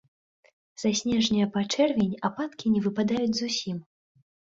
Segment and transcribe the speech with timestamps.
[0.83, 3.77] Са снежня па чэрвень ападкі не выпадаюць зусім.